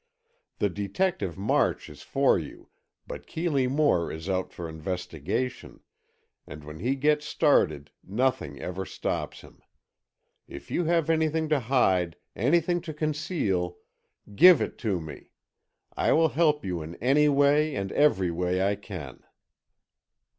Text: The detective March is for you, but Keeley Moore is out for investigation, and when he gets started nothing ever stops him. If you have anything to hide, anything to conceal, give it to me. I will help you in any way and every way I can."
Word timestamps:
The 0.57 0.71
detective 0.71 1.37
March 1.37 1.87
is 1.87 2.01
for 2.01 2.39
you, 2.39 2.69
but 3.05 3.27
Keeley 3.27 3.67
Moore 3.67 4.11
is 4.11 4.27
out 4.27 4.51
for 4.51 4.67
investigation, 4.67 5.81
and 6.47 6.63
when 6.63 6.79
he 6.79 6.95
gets 6.95 7.27
started 7.27 7.91
nothing 8.03 8.59
ever 8.59 8.83
stops 8.83 9.41
him. 9.41 9.61
If 10.47 10.71
you 10.71 10.85
have 10.85 11.11
anything 11.11 11.49
to 11.49 11.59
hide, 11.59 12.15
anything 12.35 12.81
to 12.81 12.95
conceal, 12.95 13.77
give 14.33 14.59
it 14.59 14.79
to 14.79 14.99
me. 14.99 15.29
I 15.95 16.13
will 16.13 16.29
help 16.29 16.65
you 16.65 16.81
in 16.81 16.95
any 16.95 17.29
way 17.29 17.75
and 17.75 17.91
every 17.91 18.31
way 18.31 18.59
I 18.67 18.77
can." 18.77 19.21